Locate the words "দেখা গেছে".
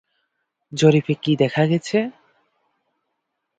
1.41-1.97